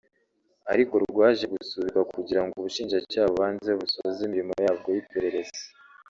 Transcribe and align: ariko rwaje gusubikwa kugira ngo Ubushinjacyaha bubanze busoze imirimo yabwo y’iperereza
ariko 0.71 0.93
rwaje 1.05 1.45
gusubikwa 1.53 2.01
kugira 2.13 2.41
ngo 2.43 2.55
Ubushinjacyaha 2.57 3.27
bubanze 3.33 3.69
busoze 3.79 4.19
imirimo 4.23 4.53
yabwo 4.65 4.87
y’iperereza 4.95 5.61